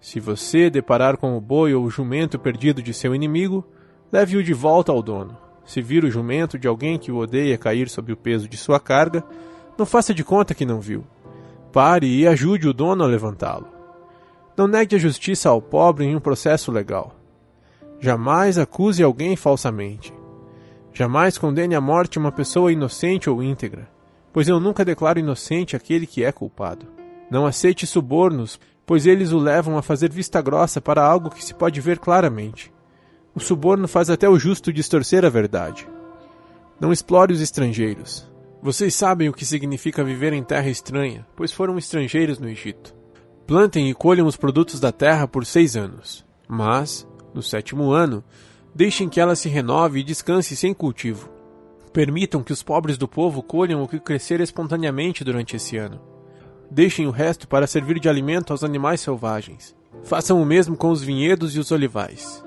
Se 0.00 0.18
você 0.18 0.70
deparar 0.70 1.16
com 1.16 1.36
o 1.36 1.40
boi 1.40 1.74
ou 1.74 1.84
o 1.84 1.90
jumento 1.90 2.38
perdido 2.38 2.82
de 2.82 2.94
seu 2.94 3.14
inimigo, 3.14 3.66
leve-o 4.10 4.42
de 4.42 4.54
volta 4.54 4.90
ao 4.90 5.02
dono. 5.02 5.36
Se 5.64 5.82
vir 5.82 6.04
o 6.04 6.10
jumento 6.10 6.58
de 6.58 6.66
alguém 6.66 6.98
que 6.98 7.12
o 7.12 7.18
odeia 7.18 7.58
cair 7.58 7.88
sob 7.88 8.12
o 8.12 8.16
peso 8.16 8.48
de 8.48 8.56
sua 8.56 8.80
carga, 8.80 9.22
não 9.76 9.84
faça 9.84 10.14
de 10.14 10.24
conta 10.24 10.54
que 10.54 10.64
não 10.64 10.80
viu. 10.80 11.04
Pare 11.72 12.06
e 12.06 12.26
ajude 12.26 12.66
o 12.66 12.72
dono 12.72 13.04
a 13.04 13.06
levantá-lo. 13.06 13.68
Não 14.56 14.66
negue 14.66 14.96
a 14.96 14.98
justiça 14.98 15.48
ao 15.48 15.62
pobre 15.62 16.06
em 16.06 16.16
um 16.16 16.20
processo 16.20 16.72
legal. 16.72 17.14
Jamais 18.00 18.58
acuse 18.58 19.02
alguém 19.02 19.36
falsamente. 19.36 20.12
Jamais 20.92 21.38
condene 21.38 21.74
à 21.74 21.80
morte 21.80 22.18
uma 22.18 22.32
pessoa 22.32 22.72
inocente 22.72 23.30
ou 23.30 23.42
íntegra, 23.42 23.88
pois 24.32 24.48
eu 24.48 24.58
nunca 24.58 24.84
declaro 24.84 25.18
inocente 25.18 25.76
aquele 25.76 26.06
que 26.06 26.24
é 26.24 26.32
culpado. 26.32 26.86
Não 27.30 27.46
aceite 27.46 27.86
subornos, 27.86 28.58
pois 28.84 29.06
eles 29.06 29.30
o 29.30 29.38
levam 29.38 29.78
a 29.78 29.82
fazer 29.82 30.10
vista 30.10 30.42
grossa 30.42 30.80
para 30.80 31.04
algo 31.04 31.30
que 31.30 31.44
se 31.44 31.54
pode 31.54 31.80
ver 31.80 31.98
claramente. 31.98 32.72
O 33.34 33.38
suborno 33.38 33.86
faz 33.86 34.10
até 34.10 34.28
o 34.28 34.38
justo 34.38 34.72
distorcer 34.72 35.24
a 35.24 35.28
verdade. 35.28 35.86
Não 36.80 36.92
explore 36.92 37.32
os 37.32 37.40
estrangeiros. 37.40 38.28
Vocês 38.60 38.94
sabem 38.94 39.28
o 39.28 39.32
que 39.32 39.46
significa 39.46 40.02
viver 40.02 40.32
em 40.32 40.42
terra 40.42 40.68
estranha, 40.68 41.26
pois 41.36 41.52
foram 41.52 41.78
estrangeiros 41.78 42.38
no 42.38 42.48
Egito. 42.48 42.94
Plantem 43.46 43.88
e 43.88 43.94
colham 43.94 44.26
os 44.26 44.36
produtos 44.36 44.80
da 44.80 44.90
terra 44.90 45.26
por 45.28 45.46
seis 45.46 45.76
anos. 45.76 46.24
Mas, 46.48 47.06
no 47.32 47.42
sétimo 47.42 47.92
ano, 47.92 48.24
deixem 48.74 49.08
que 49.08 49.20
ela 49.20 49.36
se 49.36 49.48
renove 49.48 50.00
e 50.00 50.04
descanse 50.04 50.56
sem 50.56 50.72
cultivo. 50.72 51.28
Permitam 51.92 52.42
que 52.42 52.52
os 52.52 52.62
pobres 52.62 52.96
do 52.96 53.08
povo 53.08 53.42
colham 53.42 53.82
o 53.82 53.88
que 53.88 53.98
crescer 53.98 54.40
espontaneamente 54.40 55.24
durante 55.24 55.56
esse 55.56 55.76
ano. 55.76 56.00
Deixem 56.70 57.06
o 57.06 57.10
resto 57.10 57.48
para 57.48 57.66
servir 57.66 57.98
de 57.98 58.08
alimento 58.08 58.52
aos 58.52 58.62
animais 58.62 59.00
selvagens. 59.00 59.74
Façam 60.04 60.40
o 60.40 60.46
mesmo 60.46 60.76
com 60.76 60.90
os 60.90 61.02
vinhedos 61.02 61.56
e 61.56 61.58
os 61.58 61.72
olivais. 61.72 62.44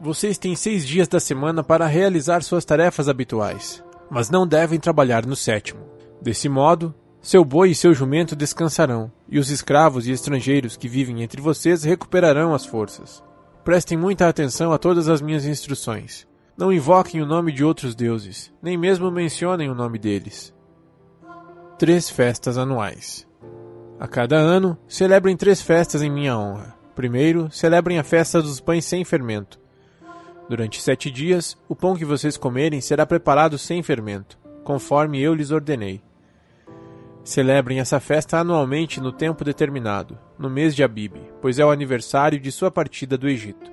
Vocês 0.00 0.36
têm 0.36 0.56
seis 0.56 0.84
dias 0.84 1.06
da 1.06 1.20
semana 1.20 1.62
para 1.62 1.86
realizar 1.86 2.42
suas 2.42 2.64
tarefas 2.64 3.08
habituais, 3.08 3.84
mas 4.10 4.30
não 4.30 4.44
devem 4.44 4.80
trabalhar 4.80 5.24
no 5.24 5.36
sétimo. 5.36 5.80
Desse 6.20 6.48
modo, 6.48 6.92
seu 7.20 7.44
boi 7.44 7.70
e 7.70 7.74
seu 7.74 7.94
jumento 7.94 8.34
descansarão, 8.34 9.12
e 9.28 9.38
os 9.38 9.48
escravos 9.48 10.08
e 10.08 10.10
estrangeiros 10.10 10.76
que 10.76 10.88
vivem 10.88 11.22
entre 11.22 11.40
vocês 11.40 11.84
recuperarão 11.84 12.52
as 12.52 12.66
forças. 12.66 13.22
Prestem 13.64 13.96
muita 13.96 14.28
atenção 14.28 14.72
a 14.72 14.78
todas 14.78 15.08
as 15.08 15.22
minhas 15.22 15.46
instruções. 15.46 16.26
Não 16.56 16.72
invoquem 16.72 17.22
o 17.22 17.26
nome 17.26 17.52
de 17.52 17.64
outros 17.64 17.94
deuses, 17.94 18.52
nem 18.60 18.76
mesmo 18.76 19.10
mencionem 19.10 19.70
o 19.70 19.74
nome 19.74 19.98
deles. 19.98 20.52
Três 21.78 22.10
festas 22.10 22.58
anuais. 22.58 23.26
A 24.00 24.08
cada 24.08 24.36
ano, 24.36 24.76
celebrem 24.88 25.36
três 25.36 25.62
festas 25.62 26.02
em 26.02 26.10
minha 26.10 26.36
honra. 26.36 26.74
Primeiro, 26.94 27.50
celebrem 27.52 27.98
a 27.98 28.04
festa 28.04 28.42
dos 28.42 28.58
pães 28.58 28.84
sem 28.84 29.04
fermento. 29.04 29.60
Durante 30.48 30.82
sete 30.82 31.08
dias, 31.08 31.56
o 31.68 31.76
pão 31.76 31.94
que 31.94 32.04
vocês 32.04 32.36
comerem 32.36 32.80
será 32.80 33.06
preparado 33.06 33.56
sem 33.56 33.80
fermento, 33.80 34.36
conforme 34.64 35.22
eu 35.22 35.34
lhes 35.34 35.52
ordenei. 35.52 36.02
Celebrem 37.22 37.78
essa 37.78 38.00
festa 38.00 38.38
anualmente 38.38 39.00
no 39.00 39.12
tempo 39.12 39.44
determinado, 39.44 40.18
no 40.42 40.50
mês 40.50 40.74
de 40.74 40.82
Abib, 40.82 41.14
pois 41.40 41.58
é 41.58 41.64
o 41.64 41.70
aniversário 41.70 42.38
de 42.38 42.50
sua 42.50 42.70
partida 42.70 43.16
do 43.16 43.28
Egito. 43.28 43.70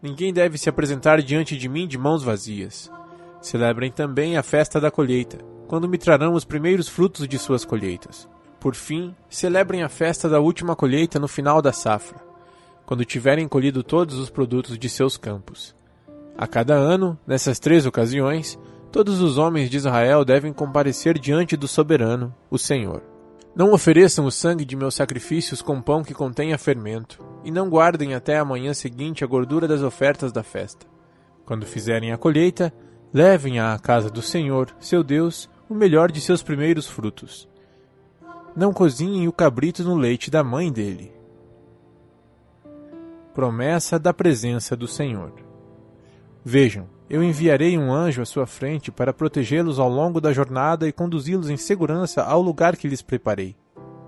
Ninguém 0.00 0.32
deve 0.32 0.58
se 0.58 0.68
apresentar 0.68 1.20
diante 1.22 1.56
de 1.56 1.68
mim 1.68 1.88
de 1.88 1.98
mãos 1.98 2.22
vazias. 2.22 2.92
Celebrem 3.40 3.90
também 3.90 4.36
a 4.36 4.42
festa 4.42 4.80
da 4.80 4.90
colheita, 4.90 5.38
quando 5.66 5.88
me 5.88 5.98
trarão 5.98 6.34
os 6.34 6.44
primeiros 6.44 6.88
frutos 6.88 7.26
de 7.26 7.38
suas 7.38 7.64
colheitas. 7.64 8.28
Por 8.60 8.74
fim, 8.74 9.14
celebrem 9.28 9.82
a 9.82 9.88
festa 9.88 10.28
da 10.28 10.38
última 10.38 10.76
colheita 10.76 11.18
no 11.18 11.26
final 11.26 11.62
da 11.62 11.72
safra, 11.72 12.20
quando 12.84 13.04
tiverem 13.04 13.48
colhido 13.48 13.82
todos 13.82 14.18
os 14.18 14.30
produtos 14.30 14.78
de 14.78 14.88
seus 14.88 15.16
campos. 15.16 15.74
A 16.36 16.46
cada 16.46 16.74
ano, 16.74 17.18
nessas 17.26 17.58
três 17.58 17.86
ocasiões, 17.86 18.58
todos 18.92 19.20
os 19.20 19.38
homens 19.38 19.70
de 19.70 19.76
Israel 19.76 20.24
devem 20.24 20.52
comparecer 20.52 21.18
diante 21.18 21.56
do 21.56 21.66
soberano, 21.66 22.34
o 22.50 22.58
Senhor. 22.58 23.02
Não 23.58 23.72
ofereçam 23.72 24.24
o 24.24 24.30
sangue 24.30 24.64
de 24.64 24.76
meus 24.76 24.94
sacrifícios 24.94 25.60
com 25.60 25.82
pão 25.82 26.02
que 26.02 26.14
contenha 26.14 26.56
fermento, 26.56 27.22
e 27.44 27.50
não 27.50 27.68
guardem 27.68 28.14
até 28.14 28.38
a 28.38 28.44
manhã 28.44 28.72
seguinte 28.72 29.22
a 29.22 29.26
gordura 29.26 29.68
das 29.68 29.82
ofertas 29.82 30.32
da 30.32 30.42
festa. 30.42 30.86
Quando 31.44 31.66
fizerem 31.66 32.12
a 32.12 32.16
colheita, 32.16 32.72
levem 33.12 33.60
à 33.60 33.78
casa 33.78 34.08
do 34.08 34.22
Senhor, 34.22 34.74
seu 34.80 35.02
Deus, 35.02 35.50
o 35.68 35.74
melhor 35.74 36.10
de 36.10 36.20
seus 36.20 36.42
primeiros 36.42 36.86
frutos 36.86 37.48
não 38.58 38.72
cozinhem 38.72 39.28
o 39.28 39.32
cabrito 39.32 39.84
no 39.84 39.94
leite 39.94 40.32
da 40.32 40.42
mãe 40.42 40.72
dele. 40.72 41.12
Promessa 43.32 44.00
da 44.00 44.12
presença 44.12 44.76
do 44.76 44.88
Senhor. 44.88 45.32
Vejam, 46.44 46.88
eu 47.10 47.22
enviarei 47.22 47.78
um 47.78 47.92
anjo 47.92 48.20
à 48.20 48.26
sua 48.26 48.46
frente 48.46 48.92
para 48.92 49.14
protegê-los 49.14 49.78
ao 49.78 49.88
longo 49.88 50.20
da 50.20 50.32
jornada 50.32 50.86
e 50.86 50.92
conduzi-los 50.92 51.48
em 51.48 51.56
segurança 51.56 52.22
ao 52.22 52.42
lugar 52.42 52.76
que 52.76 52.86
lhes 52.86 53.00
preparei. 53.00 53.56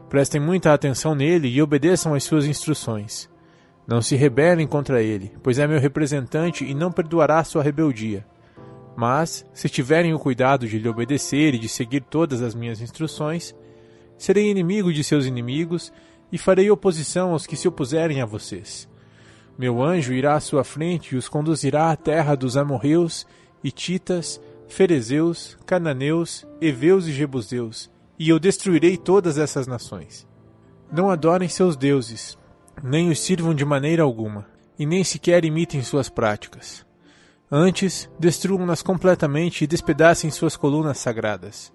Prestem 0.09 0.40
muita 0.40 0.75
atenção 0.75 1.14
nele 1.14 1.49
e 1.49 1.62
obedeçam 1.62 2.14
às 2.14 2.25
suas 2.25 2.45
instruções. 2.45 3.30
Não 3.87 4.02
se 4.02 4.16
rebelem 4.16 4.66
contra 4.66 5.02
ele, 5.02 5.33
pois 5.42 5.59
é 5.59 5.66
meu 5.66 5.80
representante 5.80 6.64
e 6.64 6.75
não 6.75 6.92
perdoará 6.92 7.42
sua 7.42 7.62
rebeldia. 7.62 8.26
Mas, 8.97 9.47
se 9.54 9.69
tiverem 9.69 10.12
o 10.12 10.19
cuidado 10.19 10.69
de 10.69 10.78
lhe 10.78 10.88
obedecer 10.88 11.54
e 11.54 11.59
de 11.59 11.69
seguir 11.69 12.02
todas 12.02 12.42
as 12.42 12.54
minhas 12.54 12.83
instruções, 12.83 13.54
serei 14.19 14.50
inimigo 14.50 14.92
de 14.92 15.02
seus 15.02 15.25
inimigos 15.25 15.90
e 16.30 16.37
farei 16.37 16.71
oposição 16.71 17.33
aos 17.33 17.47
que 17.47 17.57
se 17.57 17.66
opuserem 17.66 18.21
a 18.21 18.26
vocês. 18.26 18.89
Meu 19.60 19.82
anjo 19.82 20.14
irá 20.14 20.36
à 20.36 20.40
sua 20.40 20.64
frente 20.64 21.14
e 21.14 21.18
os 21.18 21.28
conduzirá 21.28 21.90
à 21.90 21.94
terra 21.94 22.34
dos 22.34 22.56
amorreus, 22.56 23.26
hititas, 23.62 24.40
ferezeus, 24.66 25.58
cananeus, 25.66 26.46
heveus 26.62 27.06
e 27.06 27.12
jebuseus, 27.12 27.90
e 28.18 28.30
eu 28.30 28.38
destruirei 28.38 28.96
todas 28.96 29.36
essas 29.36 29.66
nações. 29.66 30.26
Não 30.90 31.10
adorem 31.10 31.46
seus 31.46 31.76
deuses, 31.76 32.38
nem 32.82 33.10
os 33.10 33.20
sirvam 33.20 33.54
de 33.54 33.62
maneira 33.62 34.02
alguma, 34.02 34.46
e 34.78 34.86
nem 34.86 35.04
sequer 35.04 35.44
imitem 35.44 35.82
suas 35.82 36.08
práticas. 36.08 36.86
Antes, 37.52 38.08
destruam-nas 38.18 38.80
completamente 38.80 39.64
e 39.64 39.66
despedacem 39.66 40.30
suas 40.30 40.56
colunas 40.56 40.96
sagradas. 40.96 41.70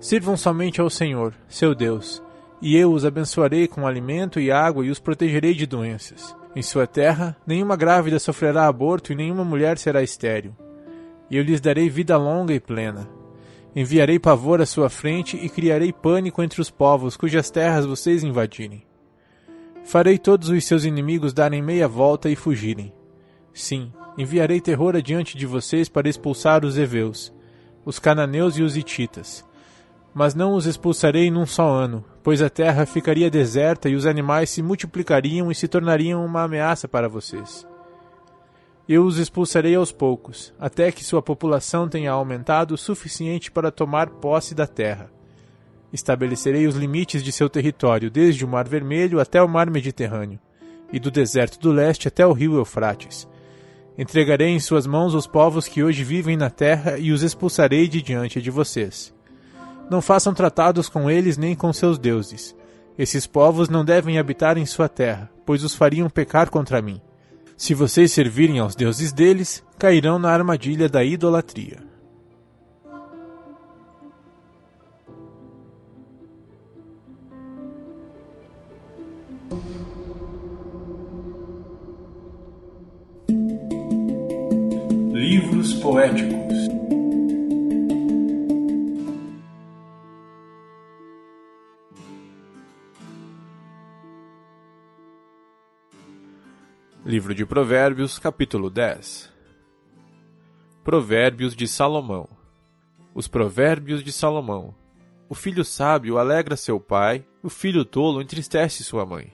Sirvam 0.00 0.34
somente 0.34 0.80
ao 0.80 0.88
Senhor, 0.88 1.34
seu 1.46 1.74
Deus, 1.74 2.22
e 2.62 2.74
eu 2.74 2.90
os 2.90 3.04
abençoarei 3.04 3.68
com 3.68 3.86
alimento 3.86 4.40
e 4.40 4.50
água 4.50 4.86
e 4.86 4.88
os 4.88 4.98
protegerei 4.98 5.52
de 5.52 5.66
doenças. 5.66 6.34
Em 6.54 6.62
sua 6.62 6.86
terra, 6.86 7.36
nenhuma 7.46 7.76
grávida 7.76 8.18
sofrerá 8.18 8.66
aborto 8.66 9.12
e 9.12 9.16
nenhuma 9.16 9.44
mulher 9.44 9.78
será 9.78 10.02
estéril. 10.02 10.54
E 11.30 11.36
eu 11.36 11.42
lhes 11.42 11.60
darei 11.60 11.88
vida 11.88 12.16
longa 12.18 12.52
e 12.52 12.60
plena. 12.60 13.08
Enviarei 13.74 14.18
pavor 14.18 14.60
à 14.60 14.66
sua 14.66 14.90
frente 14.90 15.36
e 15.36 15.48
criarei 15.48 15.92
pânico 15.92 16.42
entre 16.42 16.60
os 16.60 16.70
povos 16.70 17.16
cujas 17.16 17.50
terras 17.50 17.86
vocês 17.86 18.22
invadirem. 18.22 18.84
Farei 19.82 20.18
todos 20.18 20.50
os 20.50 20.64
seus 20.64 20.84
inimigos 20.84 21.32
darem 21.32 21.62
meia 21.62 21.88
volta 21.88 22.28
e 22.28 22.36
fugirem. 22.36 22.92
Sim, 23.54 23.90
enviarei 24.18 24.60
terror 24.60 24.94
adiante 24.94 25.38
de 25.38 25.46
vocês 25.46 25.88
para 25.88 26.08
expulsar 26.08 26.64
os 26.66 26.76
heveus, 26.76 27.32
os 27.84 27.98
cananeus 27.98 28.58
e 28.58 28.62
os 28.62 28.76
hititas 28.76 29.44
mas 30.14 30.34
não 30.34 30.54
os 30.54 30.66
expulsarei 30.66 31.30
num 31.30 31.46
só 31.46 31.68
ano, 31.68 32.04
pois 32.22 32.42
a 32.42 32.50
terra 32.50 32.84
ficaria 32.84 33.30
deserta 33.30 33.88
e 33.88 33.94
os 33.94 34.06
animais 34.06 34.50
se 34.50 34.62
multiplicariam 34.62 35.50
e 35.50 35.54
se 35.54 35.66
tornariam 35.66 36.24
uma 36.24 36.42
ameaça 36.42 36.86
para 36.86 37.08
vocês. 37.08 37.66
Eu 38.88 39.04
os 39.04 39.16
expulsarei 39.16 39.74
aos 39.74 39.92
poucos, 39.92 40.52
até 40.58 40.90
que 40.92 41.04
sua 41.04 41.22
população 41.22 41.88
tenha 41.88 42.10
aumentado 42.10 42.74
o 42.74 42.78
suficiente 42.78 43.50
para 43.50 43.70
tomar 43.70 44.10
posse 44.10 44.54
da 44.54 44.66
terra. 44.66 45.10
Estabelecerei 45.92 46.66
os 46.66 46.74
limites 46.74 47.22
de 47.22 47.32
seu 47.32 47.48
território, 47.48 48.10
desde 48.10 48.44
o 48.44 48.48
Mar 48.48 48.68
Vermelho 48.68 49.20
até 49.20 49.42
o 49.42 49.48
Mar 49.48 49.70
Mediterrâneo, 49.70 50.38
e 50.92 50.98
do 50.98 51.10
deserto 51.10 51.58
do 51.60 51.70
leste 51.70 52.08
até 52.08 52.26
o 52.26 52.32
rio 52.32 52.56
Eufrates. 52.56 53.28
Entregarei 53.96 54.48
em 54.48 54.60
suas 54.60 54.86
mãos 54.86 55.14
os 55.14 55.26
povos 55.26 55.68
que 55.68 55.82
hoje 55.82 56.02
vivem 56.02 56.36
na 56.36 56.50
terra 56.50 56.98
e 56.98 57.12
os 57.12 57.22
expulsarei 57.22 57.86
de 57.88 58.02
diante 58.02 58.42
de 58.42 58.50
vocês. 58.50 59.14
Não 59.92 60.00
façam 60.00 60.32
tratados 60.32 60.88
com 60.88 61.10
eles 61.10 61.36
nem 61.36 61.54
com 61.54 61.70
seus 61.70 61.98
deuses. 61.98 62.56
Esses 62.98 63.26
povos 63.26 63.68
não 63.68 63.84
devem 63.84 64.18
habitar 64.18 64.56
em 64.56 64.64
sua 64.64 64.88
terra, 64.88 65.30
pois 65.44 65.62
os 65.62 65.74
fariam 65.74 66.08
pecar 66.08 66.48
contra 66.48 66.80
mim. 66.80 66.98
Se 67.58 67.74
vocês 67.74 68.10
servirem 68.10 68.58
aos 68.58 68.74
deuses 68.74 69.12
deles, 69.12 69.62
cairão 69.78 70.18
na 70.18 70.30
armadilha 70.30 70.88
da 70.88 71.04
idolatria. 71.04 71.76
Livros 85.12 85.74
poéticos 85.74 86.41
Livro 97.04 97.34
de 97.34 97.44
Provérbios, 97.44 98.16
capítulo 98.16 98.70
10 98.70 99.28
Provérbios 100.84 101.56
de 101.56 101.66
Salomão 101.66 102.28
Os 103.12 103.26
Provérbios 103.26 104.04
de 104.04 104.12
Salomão 104.12 104.72
O 105.28 105.34
filho 105.34 105.64
sábio 105.64 106.16
alegra 106.16 106.54
seu 106.56 106.78
pai, 106.78 107.26
o 107.42 107.48
filho 107.48 107.84
tolo 107.84 108.22
entristece 108.22 108.84
sua 108.84 109.04
mãe. 109.04 109.32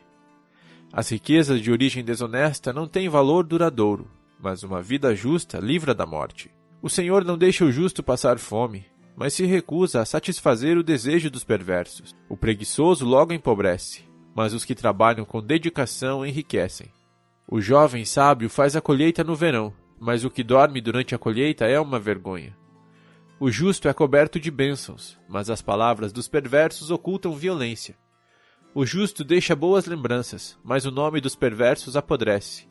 As 0.90 1.10
riquezas 1.10 1.60
de 1.60 1.70
origem 1.70 2.02
desonesta 2.02 2.72
não 2.72 2.88
têm 2.88 3.06
valor 3.06 3.44
duradouro, 3.44 4.10
mas 4.40 4.62
uma 4.62 4.80
vida 4.80 5.14
justa 5.14 5.58
livra 5.58 5.94
da 5.94 6.06
morte. 6.06 6.50
O 6.80 6.88
Senhor 6.88 7.22
não 7.22 7.36
deixa 7.36 7.66
o 7.66 7.70
justo 7.70 8.02
passar 8.02 8.38
fome, 8.38 8.86
mas 9.14 9.34
se 9.34 9.44
recusa 9.44 10.00
a 10.00 10.06
satisfazer 10.06 10.78
o 10.78 10.82
desejo 10.82 11.30
dos 11.30 11.44
perversos. 11.44 12.16
O 12.30 12.36
preguiçoso 12.36 13.04
logo 13.04 13.34
empobrece, 13.34 14.08
mas 14.34 14.54
os 14.54 14.64
que 14.64 14.74
trabalham 14.74 15.26
com 15.26 15.42
dedicação 15.42 16.24
enriquecem. 16.24 16.90
O 17.50 17.62
jovem 17.62 18.04
sábio 18.04 18.50
faz 18.50 18.76
a 18.76 18.80
colheita 18.80 19.24
no 19.24 19.34
verão, 19.34 19.72
mas 19.98 20.22
o 20.22 20.28
que 20.28 20.44
dorme 20.44 20.82
durante 20.82 21.14
a 21.14 21.18
colheita 21.18 21.64
é 21.64 21.80
uma 21.80 21.98
vergonha. 21.98 22.54
O 23.40 23.50
justo 23.50 23.88
é 23.88 23.92
coberto 23.94 24.38
de 24.38 24.50
bênçãos, 24.50 25.18
mas 25.26 25.48
as 25.48 25.62
palavras 25.62 26.12
dos 26.12 26.28
perversos 26.28 26.90
ocultam 26.90 27.32
violência. 27.32 27.96
O 28.74 28.84
justo 28.84 29.24
deixa 29.24 29.56
boas 29.56 29.86
lembranças, 29.86 30.58
mas 30.62 30.84
o 30.84 30.90
nome 30.90 31.22
dos 31.22 31.34
perversos 31.34 31.96
apodrece. 31.96 32.68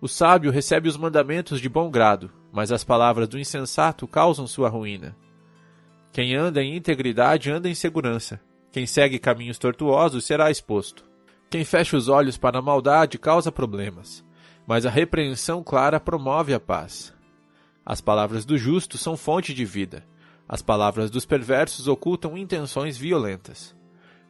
O 0.00 0.08
sábio 0.08 0.50
recebe 0.50 0.88
os 0.88 0.96
mandamentos 0.96 1.60
de 1.60 1.68
bom 1.68 1.90
grado, 1.90 2.32
mas 2.50 2.72
as 2.72 2.82
palavras 2.82 3.28
do 3.28 3.38
insensato 3.38 4.08
causam 4.08 4.46
sua 4.46 4.70
ruína. 4.70 5.14
Quem 6.14 6.34
anda 6.34 6.62
em 6.62 6.74
integridade 6.74 7.50
anda 7.50 7.68
em 7.68 7.74
segurança. 7.74 8.40
Quem 8.72 8.86
segue 8.86 9.18
caminhos 9.18 9.58
tortuosos 9.58 10.24
será 10.24 10.50
exposto. 10.50 11.07
Quem 11.50 11.64
fecha 11.64 11.96
os 11.96 12.08
olhos 12.08 12.36
para 12.36 12.58
a 12.58 12.62
maldade 12.62 13.18
causa 13.18 13.50
problemas, 13.50 14.22
mas 14.66 14.84
a 14.84 14.90
repreensão 14.90 15.62
clara 15.62 15.98
promove 15.98 16.52
a 16.52 16.60
paz. 16.60 17.14
As 17.86 18.02
palavras 18.02 18.44
do 18.44 18.58
justo 18.58 18.98
são 18.98 19.16
fonte 19.16 19.54
de 19.54 19.64
vida. 19.64 20.04
As 20.46 20.60
palavras 20.60 21.10
dos 21.10 21.24
perversos 21.24 21.88
ocultam 21.88 22.36
intenções 22.36 22.98
violentas. 22.98 23.74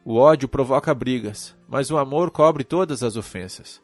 O 0.05 0.15
ódio 0.15 0.47
provoca 0.47 0.93
brigas, 0.93 1.57
mas 1.67 1.91
o 1.91 1.97
amor 1.97 2.31
cobre 2.31 2.63
todas 2.63 3.03
as 3.03 3.17
ofensas. 3.17 3.81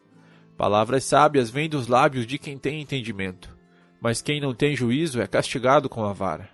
Palavras 0.57 1.03
sábias 1.03 1.49
vêm 1.49 1.67
dos 1.67 1.87
lábios 1.89 2.25
de 2.25 2.37
quem 2.37 2.57
tem 2.57 2.81
entendimento, 2.81 3.53
mas 3.99 4.21
quem 4.21 4.39
não 4.39 4.55
tem 4.55 4.77
juízo 4.77 5.21
é 5.21 5.27
castigado 5.27 5.89
com 5.89 6.05
a 6.05 6.13
vara. 6.13 6.49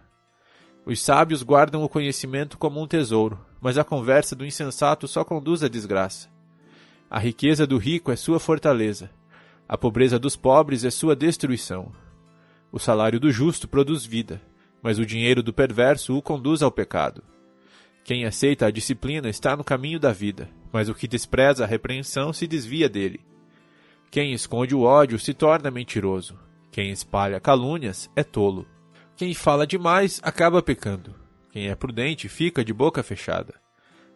Os 0.83 0.99
sábios 0.99 1.43
guardam 1.43 1.83
o 1.83 1.89
conhecimento 1.89 2.57
como 2.57 2.81
um 2.81 2.87
tesouro, 2.87 3.39
mas 3.61 3.77
a 3.77 3.83
conversa 3.83 4.35
do 4.35 4.43
insensato 4.43 5.07
só 5.07 5.23
conduz 5.23 5.61
à 5.61 5.67
desgraça. 5.67 6.27
A 7.11 7.19
riqueza 7.19 7.67
do 7.67 7.77
rico 7.77 8.09
é 8.09 8.15
sua 8.15 8.39
fortaleza, 8.39 9.11
a 9.67 9.77
pobreza 9.77 10.17
dos 10.17 10.37
pobres 10.37 10.85
é 10.85 10.89
sua 10.89 11.13
destruição. 11.13 11.91
O 12.71 12.79
salário 12.79 13.19
do 13.19 13.29
justo 13.29 13.67
produz 13.67 14.05
vida, 14.05 14.41
mas 14.81 14.97
o 14.97 15.05
dinheiro 15.05 15.43
do 15.43 15.51
perverso 15.51 16.17
o 16.17 16.21
conduz 16.21 16.61
ao 16.61 16.71
pecado. 16.71 17.21
Quem 18.05 18.23
aceita 18.25 18.65
a 18.65 18.71
disciplina 18.71 19.29
está 19.29 19.57
no 19.57 19.63
caminho 19.63 19.99
da 19.99 20.13
vida, 20.13 20.49
mas 20.71 20.87
o 20.87 20.95
que 20.95 21.05
despreza 21.05 21.65
a 21.65 21.67
repreensão 21.67 22.31
se 22.31 22.47
desvia 22.47 22.87
dele. 22.87 23.19
Quem 24.09 24.31
esconde 24.31 24.73
o 24.73 24.83
ódio 24.83 25.19
se 25.19 25.33
torna 25.33 25.69
mentiroso. 25.69 26.39
Quem 26.71 26.91
espalha 26.91 27.41
calúnias 27.41 28.09
é 28.15 28.23
tolo. 28.23 28.65
Quem 29.17 29.33
fala 29.33 29.67
demais 29.67 30.21
acaba 30.23 30.61
pecando. 30.61 31.13
Quem 31.51 31.67
é 31.67 31.75
prudente 31.75 32.29
fica 32.29 32.63
de 32.63 32.73
boca 32.73 33.03
fechada. 33.03 33.55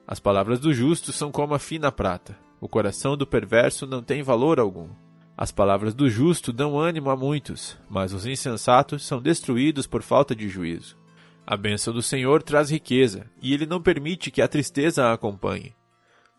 As 0.07 0.17
palavras 0.17 0.61
do 0.61 0.73
justo 0.73 1.11
são 1.11 1.29
como 1.29 1.53
a 1.53 1.59
fina 1.59 1.91
prata. 1.91 2.44
O 2.65 2.67
coração 2.67 3.15
do 3.15 3.27
perverso 3.27 3.85
não 3.85 4.01
tem 4.01 4.23
valor 4.23 4.59
algum. 4.59 4.89
As 5.37 5.51
palavras 5.51 5.93
do 5.93 6.09
justo 6.09 6.51
dão 6.51 6.79
ânimo 6.79 7.11
a 7.11 7.15
muitos, 7.15 7.77
mas 7.87 8.11
os 8.11 8.25
insensatos 8.25 9.05
são 9.05 9.21
destruídos 9.21 9.85
por 9.85 10.01
falta 10.01 10.35
de 10.35 10.49
juízo. 10.49 10.97
A 11.45 11.55
bênção 11.55 11.93
do 11.93 12.01
Senhor 12.01 12.41
traz 12.41 12.71
riqueza, 12.71 13.29
e 13.39 13.53
ele 13.53 13.67
não 13.67 13.79
permite 13.79 14.31
que 14.31 14.41
a 14.41 14.47
tristeza 14.47 15.05
a 15.05 15.13
acompanhe. 15.13 15.75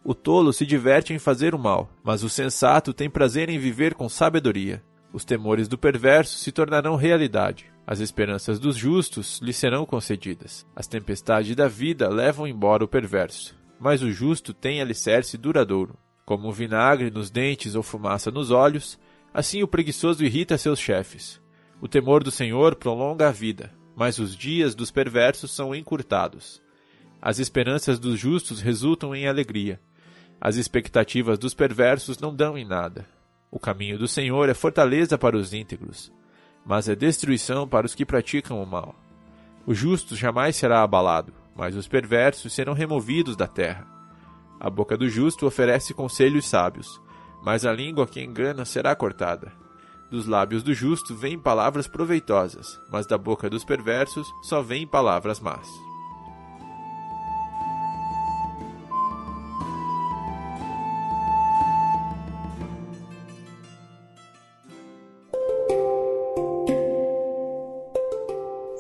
O 0.02 0.16
tolo 0.16 0.52
se 0.52 0.66
diverte 0.66 1.12
em 1.12 1.18
fazer 1.21 1.54
o 1.54 1.59
mal, 1.61 1.88
mas 2.02 2.25
o 2.25 2.28
sensato 2.28 2.92
tem 2.92 3.09
prazer 3.09 3.49
em 3.49 3.56
viver 3.56 3.95
com 3.95 4.09
sabedoria. 4.09 4.83
Os 5.12 5.25
temores 5.25 5.68
do 5.68 5.78
perverso 5.78 6.38
se 6.38 6.50
tornarão 6.50 6.97
realidade. 6.97 7.66
As 7.87 8.00
esperanças 8.00 8.59
dos 8.59 8.75
justos 8.75 9.38
lhe 9.40 9.52
serão 9.52 9.87
concedidas. 9.87 10.66
As 10.75 10.88
tempestades 10.88 11.54
da 11.54 11.68
vida 11.68 12.09
levam 12.09 12.49
embora 12.49 12.83
o 12.83 12.88
perverso, 12.88 13.54
mas 13.78 14.02
o 14.02 14.11
justo 14.11 14.52
tem 14.52 14.80
alicerce 14.80 15.38
duradouro. 15.38 15.97
Como 16.26 16.50
vinagre 16.50 17.09
nos 17.09 17.30
dentes 17.30 17.76
ou 17.76 17.85
fumaça 17.85 18.33
nos 18.33 18.50
olhos, 18.50 18.98
assim 19.33 19.62
o 19.62 19.68
preguiçoso 19.68 20.24
irrita 20.24 20.59
seus 20.59 20.81
chefes. 20.81 21.40
O 21.81 21.87
temor 21.87 22.24
do 22.24 22.33
Senhor 22.33 22.74
prolonga 22.74 23.29
a 23.29 23.31
vida, 23.31 23.72
mas 23.94 24.18
os 24.18 24.35
dias 24.35 24.74
dos 24.74 24.90
perversos 24.90 25.55
são 25.55 25.72
encurtados. 25.72 26.61
As 27.22 27.38
esperanças 27.38 28.01
dos 28.01 28.18
justos 28.18 28.61
resultam 28.61 29.14
em 29.14 29.29
alegria. 29.29 29.81
As 30.40 30.57
expectativas 30.57 31.38
dos 31.38 31.55
perversos 31.55 32.18
não 32.18 32.35
dão 32.35 32.59
em 32.59 32.64
nada. 32.64 33.07
O 33.48 33.61
caminho 33.61 33.96
do 33.96 34.09
Senhor 34.09 34.48
é 34.48 34.55
fortaleza 34.55 35.16
para 35.16 35.37
os 35.37 35.55
íntegros, 35.55 36.12
mas 36.64 36.88
é 36.88 36.96
destruição 36.96 37.68
para 37.68 37.87
os 37.87 37.94
que 37.94 38.05
praticam 38.05 38.61
o 38.61 38.66
mal. 38.66 38.96
O 39.64 39.72
justo 39.72 40.16
jamais 40.16 40.57
será 40.57 40.83
abalado, 40.83 41.33
mas 41.55 41.77
os 41.77 41.87
perversos 41.87 42.53
serão 42.53 42.72
removidos 42.72 43.37
da 43.37 43.46
terra. 43.46 43.95
A 44.59 44.71
boca 44.71 44.97
do 44.97 45.09
justo 45.09 45.47
oferece 45.47 45.92
conselhos 45.92 46.49
sábios, 46.49 47.01
mas 47.42 47.64
a 47.64 47.73
língua 47.73 48.07
que 48.07 48.21
engana 48.21 48.64
será 48.64 48.95
cortada. 48.97 49.53
Dos 50.11 50.27
lábios 50.27 50.62
do 50.62 50.73
justo 50.73 51.14
vêm 51.14 51.38
palavras 51.38 51.87
proveitosas, 51.87 52.81
mas 52.90 53.07
da 53.07 53.19
boca 53.19 53.51
dos 53.51 53.64
perversos 53.64 54.27
só 54.42 54.62
vêm 54.62 54.87
palavras 54.87 55.40
más. 55.40 55.69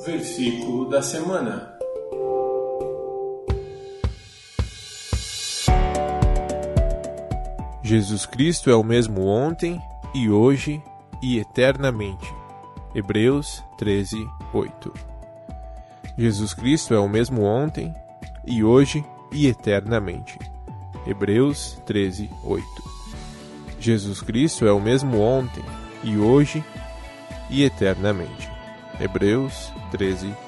Versículo 0.06 0.88
da 0.88 1.02
semana. 1.02 1.76
Jesus 7.86 8.26
Cristo 8.26 8.68
é 8.68 8.74
o 8.74 8.82
mesmo 8.82 9.26
ontem 9.26 9.80
e 10.12 10.28
hoje 10.28 10.82
e 11.22 11.38
eternamente. 11.38 12.26
Hebreus 12.92 13.62
13, 13.78 14.28
8. 14.52 14.92
Jesus 16.18 16.52
Cristo 16.52 16.94
é 16.94 16.98
o 16.98 17.08
mesmo 17.08 17.42
ontem 17.42 17.94
e 18.44 18.64
hoje 18.64 19.04
e 19.30 19.46
eternamente. 19.46 20.36
Hebreus 21.06 21.80
13, 21.86 22.28
8. 22.42 22.66
Jesus 23.78 24.20
Cristo 24.20 24.66
é 24.66 24.72
o 24.72 24.80
mesmo 24.80 25.20
ontem 25.20 25.62
e 26.02 26.18
hoje 26.18 26.64
e 27.48 27.62
eternamente. 27.62 28.50
Hebreus 28.98 29.72
13, 29.92 30.26
8. 30.26 30.45